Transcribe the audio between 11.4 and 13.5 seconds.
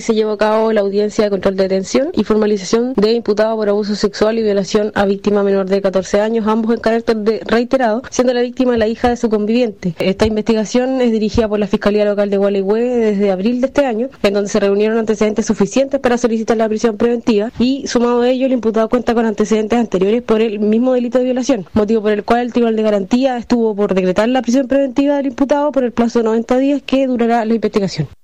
por la Fiscalía Local de Gualeguay desde